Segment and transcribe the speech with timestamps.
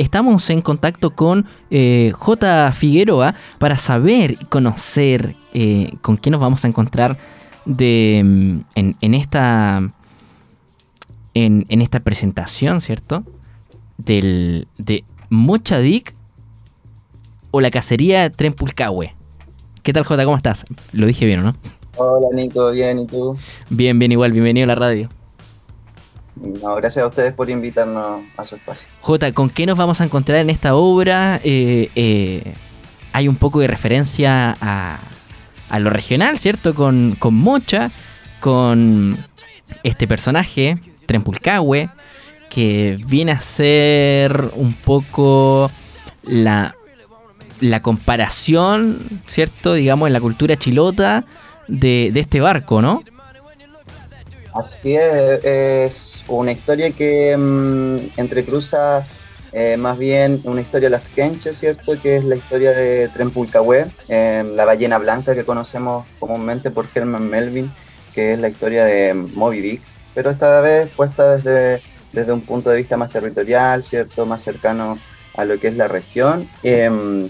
[0.00, 2.72] estamos en contacto con eh, J.
[2.72, 7.18] Figueroa para saber y conocer eh, con qué nos vamos a encontrar
[7.66, 9.82] de, mm, en, esta
[11.34, 13.22] en, esta presentación, ¿cierto?
[13.98, 16.14] Del, de Mochadik
[17.50, 19.12] o la cacería Trempulcahue.
[19.82, 20.24] ¿Qué tal, J?
[20.24, 20.64] ¿Cómo estás?
[20.92, 21.54] Lo dije bien, ¿no?
[21.96, 23.36] Hola, Nico, bien, ¿y tú?
[23.68, 25.10] Bien, bien, igual, bienvenido a la radio.
[26.40, 28.88] No, gracias a ustedes por invitarnos a su espacio.
[29.02, 31.38] J, ¿con qué nos vamos a encontrar en esta obra?
[31.44, 32.54] Eh, eh,
[33.12, 35.00] hay un poco de referencia a,
[35.78, 36.74] lo regional, ¿cierto?
[36.74, 37.90] Con, Mocha,
[38.40, 39.24] con
[39.82, 41.90] este personaje, Trempulcahue,
[42.48, 45.70] que viene a ser un poco
[46.22, 46.74] la,
[47.60, 49.74] la comparación, ¿cierto?
[49.74, 51.24] Digamos, en la cultura chilota
[51.68, 53.04] de, de este barco, ¿no?
[54.52, 59.06] Así es, es una historia que mm, entrecruza
[59.52, 62.00] eh, más bien una historia lafkenche, ¿cierto?
[62.00, 67.28] Que es la historia de Trempulcahue, eh, la ballena blanca que conocemos comúnmente por Herman
[67.28, 67.70] Melvin,
[68.14, 69.82] que es la historia de Moby Dick,
[70.14, 74.24] pero esta vez puesta desde, desde un punto de vista más territorial, ¿cierto?
[74.26, 74.98] Más cercano
[75.36, 76.48] a lo que es la región.
[76.62, 77.28] Em,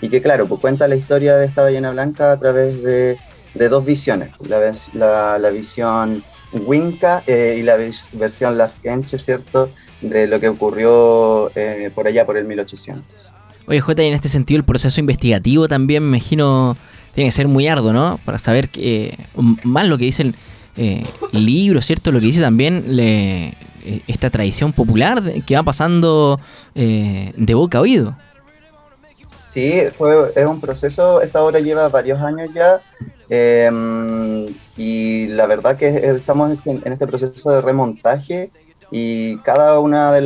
[0.00, 3.18] y que claro, pues cuenta la historia de esta ballena blanca a través de,
[3.54, 4.30] de dos visiones.
[4.40, 7.76] La, la, la visión Winca eh, y la
[8.12, 9.70] versión Lafkenche, ¿cierto?
[10.00, 13.32] De lo que ocurrió eh, por allá por el 1800.
[13.66, 16.76] Oye, J, y en este sentido el proceso investigativo también me imagino
[17.14, 18.18] tiene que ser muy arduo, ¿no?
[18.24, 19.16] Para saber que,
[19.64, 20.34] más lo que dice el,
[20.76, 22.12] eh, libro, ¿cierto?
[22.12, 22.84] Lo que dice también
[24.06, 26.40] esta tradición popular que va pasando
[26.74, 28.16] de boca a oído.
[29.50, 32.80] Sí, fue, es un proceso, esta obra lleva varios años ya,
[33.28, 38.50] em, y la verdad que estamos en este proceso de remontaje
[38.92, 40.20] y cada una de,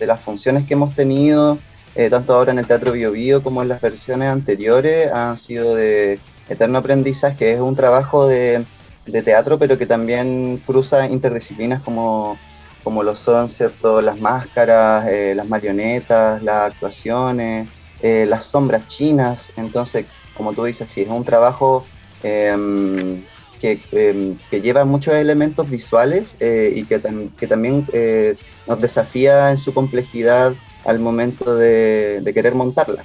[0.00, 1.58] de las funciones que hemos tenido,
[1.94, 5.76] eh, tanto ahora en el Teatro Bio, Bio como en las versiones anteriores, han sido
[5.76, 6.18] de
[6.48, 7.52] eterno aprendizaje.
[7.52, 8.64] Es un trabajo de,
[9.06, 12.36] de teatro, pero que también cruza interdisciplinas como,
[12.82, 14.02] como lo son ¿cierto?
[14.02, 17.68] las máscaras, eh, las marionetas, las actuaciones.
[18.04, 19.50] Eh, las sombras chinas.
[19.56, 20.04] Entonces,
[20.36, 21.86] como tú dices, sí, es un trabajo
[22.22, 23.24] em,
[23.62, 27.00] em, que, lleva muchos elementos visuales eh, y que,
[27.38, 30.52] que también eh, nos desafía en su complejidad
[30.84, 33.04] al momento de, querer montarla.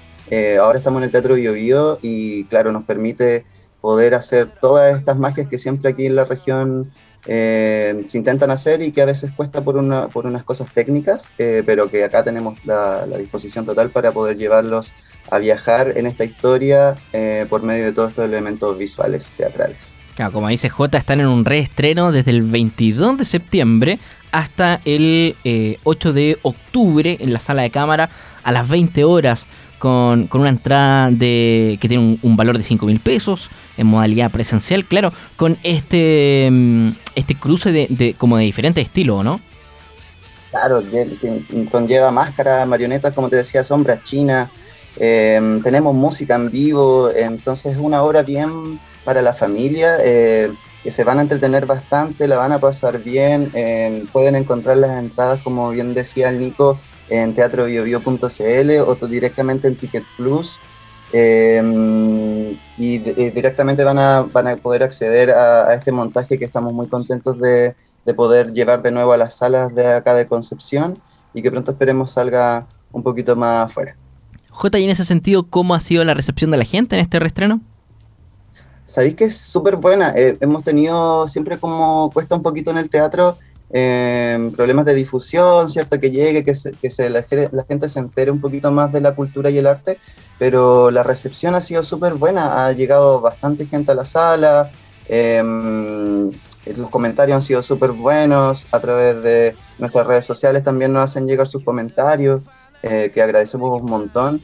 [0.60, 3.46] ahora estamos en el Teatro Bio y claro, nos permite
[3.82, 6.92] poder hacer todas estas magias que siempre aquí en la región
[7.26, 11.34] eh, se intentan hacer y que a veces cuesta por, una, por unas cosas técnicas,
[11.38, 14.94] eh, pero que acá tenemos la, disposición total para poder llevarlos
[15.30, 19.96] a viajar en esta historia eh, por medio de todos estos elementos visuales teatrales.
[20.16, 24.00] Claro, como dice J, están en un reestreno desde el 22 de septiembre
[24.32, 25.36] hasta el
[25.84, 28.10] 8 de octubre en la sala de cámara
[28.44, 29.48] a las 20 horas
[29.80, 34.86] con, una entrada de que tiene un, valor de 5 mil pesos en modalidad presencial,
[34.86, 39.40] claro, con este, mm, este cruce de, como de diferentes estilos, ¿no?
[40.52, 40.84] Claro,
[41.72, 44.50] conlleva máscaras, marionetas, como te decía, sombras chinas,
[44.98, 50.52] em, tenemos música en vivo, entonces es una obra bien para la familia, eh,
[50.84, 54.98] que se van a entretener bastante, la van a pasar bien, em, pueden encontrar las
[54.98, 60.58] entradas, como bien decía el Nico, en teatrobiobio.cl o directamente en Ticket Plus.
[61.12, 66.88] Em, y directamente van a, van a poder acceder a, este montaje que estamos muy
[66.88, 67.74] contentos de,
[68.06, 70.94] de, poder llevar de nuevo a las salas de acá de Concepción
[71.34, 73.96] y que pronto esperemos salga un poquito más afuera.
[74.52, 77.20] J, y en ese sentido, ¿cómo ha sido la recepción de la gente en este
[77.20, 77.60] reestreno?
[78.88, 80.14] Sabéis que es súper buena.
[80.16, 83.38] Eh, hemos tenido siempre como cuesta un poquito en el teatro
[83.72, 86.00] Em, problemas de difusión, ¿cierto?
[86.00, 89.52] Que llegue, que, que se, la, gente se entere un poquito más de la cultura
[89.52, 90.00] y el arte,
[90.40, 94.72] pero la recepción ha sido súper buena, ha llegado bastante gente a la sala,
[95.08, 96.32] em,
[96.66, 101.28] los comentarios han sido súper buenos, a través de nuestras redes sociales también nos hacen
[101.28, 102.42] llegar sus comentarios,
[102.82, 104.42] eh, que agradecemos un montón.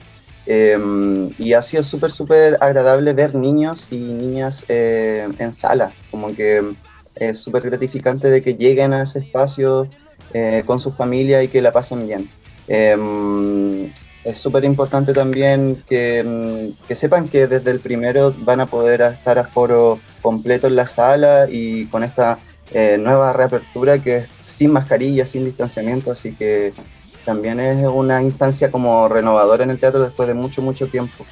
[0.48, 6.36] Em, y ha sido súper, súper agradable ver niños y niñas eh, en sala, como
[6.36, 6.76] que
[7.16, 9.88] es súper gratificante de que lleguen a ese espacio
[10.34, 12.30] eh, con su familia y que la pasen bien.
[12.68, 13.92] Em,
[14.24, 19.02] es súper importante también que, mm, que, sepan que desde el primero van a poder
[19.02, 22.40] estar a foro completo en la sala y con esta
[22.74, 26.74] eh, nueva reapertura que es sin mascarilla, sin distanciamiento, así que
[27.26, 31.26] también es una instancia como renovadora en el teatro después de mucho, mucho tiempo.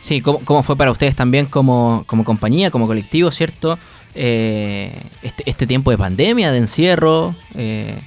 [0.00, 3.78] Sí, ¿cómo, cómo fue para ustedes también como, como compañía, como colectivo, cierto?
[4.14, 7.34] Eh, este, este, tiempo de pandemia, de encierro?
[7.54, 7.98] Eh,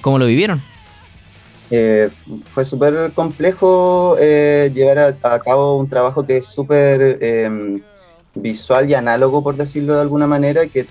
[0.00, 0.62] ¿Cómo lo vivieron?
[1.70, 2.10] Eh,
[2.44, 7.80] fue súper complejo eh, llevar a, cabo un trabajo que es súper em,
[8.34, 10.86] visual y análogo, por decirlo de alguna manera, que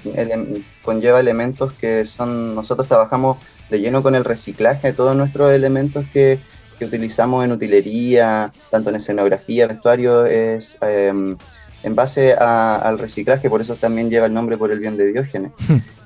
[0.82, 3.38] conlleva elementos que son, nosotros trabajamos
[3.70, 6.40] de lleno con el reciclaje de todos nuestros elementos que,
[6.82, 11.38] que utilizamos en utilería, tanto en escenografía, vestuario, es em,
[11.84, 15.52] en base al reciclaje, por eso también lleva el nombre por el bien de Diógenes.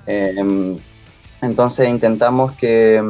[0.07, 0.77] Em,
[1.41, 3.01] entonces intentamos que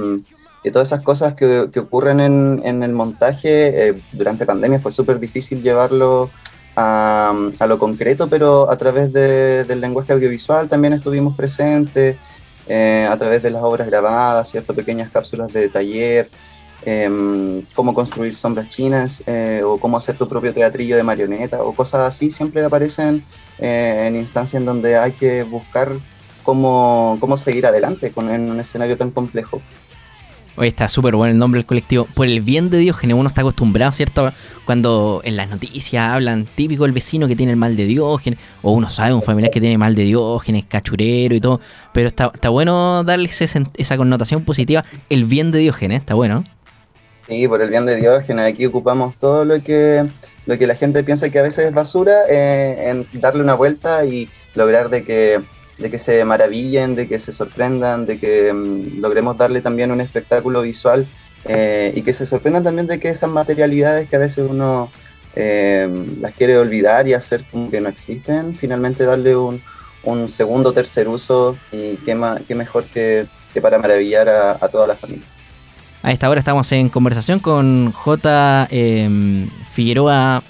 [0.64, 5.62] que todas esas cosas que, ocurren en, el montaje eh, durante pandemia fue súper difícil
[5.62, 6.30] llevarlo
[6.78, 7.36] a,
[7.68, 12.16] lo concreto, pero a través del lenguaje audiovisual también estuvimos presentes,
[12.68, 16.30] eh, a través de las obras grabadas, ciertas pequeñas cápsulas de taller,
[16.84, 21.74] em, cómo construir sombras chinas eh, o cómo hacer tu propio teatrillo de marioneta o
[21.74, 23.24] cosas así, siempre aparecen
[23.58, 25.90] en instancias en donde hay que buscar
[26.44, 29.62] cómo, cómo seguir adelante con, en un escenario tan complejo.
[30.58, 32.06] Oye, está súper bueno el nombre del colectivo.
[32.14, 34.32] Por el bien de Diógenes, uno está acostumbrado, ¿cierto?
[34.64, 38.72] Cuando en las noticias hablan típico el vecino que tiene el mal de Diógenes, o
[38.72, 41.60] uno sabe un familiar que tiene mal de Diógenes, cachurero y todo.
[41.92, 46.44] Pero está, está bueno darle esa connotación positiva, el bien de Diógenes, está bueno.
[47.28, 50.04] Sí, por el bien de Diógenes, aquí ocupamos todo lo que,
[50.46, 54.06] lo que la gente piensa que a veces es basura, eh, en darle una vuelta
[54.06, 55.42] y lograr de que
[55.78, 60.02] de que se maravillen, de que se sorprendan, de que mm, logremos darle también un
[60.02, 61.06] espectáculo visual
[61.46, 64.90] eh, y que se sorprendan también de que esas materialidades que a veces uno
[65.36, 65.90] eh,
[66.22, 69.62] las quiere olvidar y hacer como que no existen, finalmente darle un,
[70.04, 72.18] un segundo tercer uso y qué,
[72.48, 75.26] qué mejor que, que, para maravillar a, toda la familia.
[76.06, 78.68] A esta hora estamos en conversación con J.
[78.70, 80.44] Em, Figueroa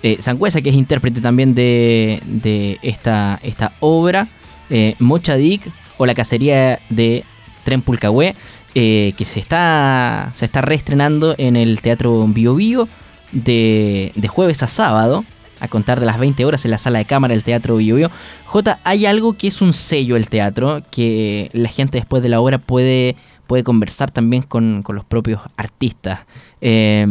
[0.00, 3.40] eh, que es intérprete también de, de esta,
[3.80, 4.28] obra,
[4.70, 5.68] eh, Mochadik
[5.98, 7.24] o la cacería de
[7.64, 8.36] Trempulcahue,
[8.76, 12.88] eh, que se está, se está reestrenando en el Teatro Bio Bio
[13.32, 15.24] de, de, jueves a sábado,
[15.58, 18.12] a contar de las 20 horas en la sala de cámara del Teatro Bio Bio.
[18.44, 22.40] J, hay algo que es un sello el teatro, que la gente después de la
[22.40, 23.16] obra puede,
[23.50, 26.20] puede conversar también con, con los propios artistas.
[26.60, 27.04] Eh,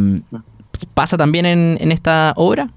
[0.94, 2.70] ¿Pasa también en, en esta obra?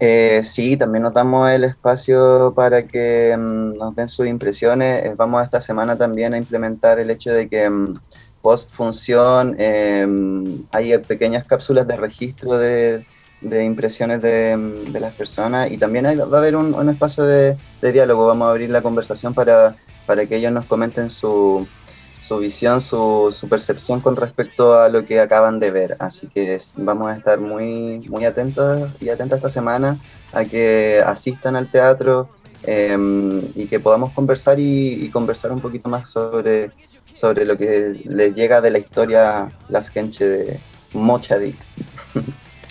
[0.00, 5.04] Eh, sí, también nos damos el espacio para que mm, nos den sus impresiones.
[5.04, 7.98] Eh, vamos esta semana también a implementar el hecho de que mm,
[8.40, 13.04] post función em, hay pequeñas cápsulas de registro de,
[13.42, 18.26] impresiones mm, de, las personas y también va a haber un, espacio de, de, diálogo.
[18.26, 19.76] Vamos a abrir la conversación para,
[20.06, 21.68] para que ellos nos comenten su,
[22.20, 25.96] su visión, su, su, percepción con respecto a lo que acaban de ver.
[25.98, 29.96] Así que vamos a estar muy, muy atentos y atentas esta semana
[30.32, 32.28] a que asistan al teatro
[32.64, 36.70] em, y que podamos conversar y, conversar un poquito más sobre,
[37.12, 40.60] sobre lo que les llega de la historia Lafkenche de
[40.92, 41.56] Mochadik.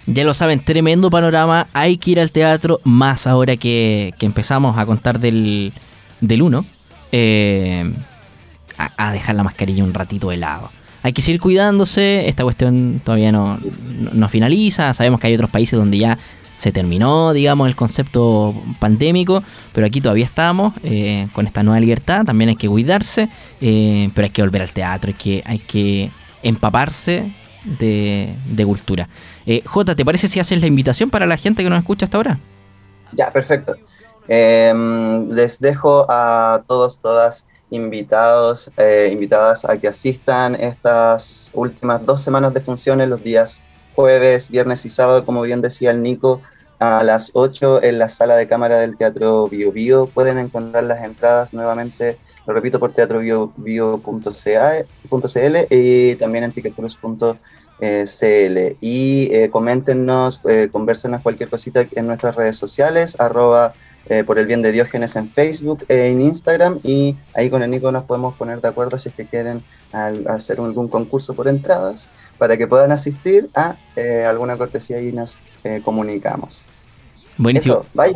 [0.10, 1.68] Ya lo saben, tremendo panorama.
[1.74, 5.74] Hay que ir al teatro más ahora que, que empezamos a contar del,
[6.22, 6.66] del 1.
[7.12, 7.92] Eh,
[8.98, 10.70] a, dejar la mascarilla un ratito de lado.
[11.04, 13.60] Hay que seguir cuidándose, esta cuestión todavía no,
[14.12, 16.18] no, finaliza, sabemos que hay otros países donde ya
[16.58, 22.26] se terminó, digamos, el concepto pandémico, pero aquí todavía estamos eh, con esta nueva libertad,
[22.26, 23.30] también hay que cuidarse,
[23.62, 26.12] eh, pero hay que volver al teatro, hay que, hay que
[26.42, 27.32] empaparse
[27.64, 29.08] de, de cultura.
[29.46, 32.18] Eh, J, ¿te parece si haces la invitación para la gente que nos escucha hasta
[32.18, 32.40] ahora?
[33.14, 33.76] Ya, perfecto.
[34.28, 42.22] Em, les dejo a todos, todas invitados, eh, invitadas a que asistan estas últimas dos
[42.22, 43.62] semanas de funciones, los días
[43.96, 46.42] jueves, viernes y sábado, como bien decía el Nico,
[46.80, 50.06] a las 8 en la sala de cámara del Teatro Bio Bio.
[50.06, 56.54] Pueden encontrar las entradas nuevamente, lo repito, por teatrobiobio.cl y también en
[57.80, 58.78] ticketplus.cl.
[58.82, 63.74] Y eh, coméntenos, eh, conversenos cualquier cosita en nuestras redes sociales, arroba
[64.10, 67.70] eh, por el bien de Diógenes en Facebook e en Instagram y ahí con el
[67.70, 72.10] Nico nos podemos poner de acuerdo si es que quieren hacer algún concurso por entradas
[72.38, 76.68] para que puedan asistir a eh, alguna cortesía y nos eh, comunicamos.
[77.38, 77.82] Buenísimo.
[77.82, 78.16] Eso, bye.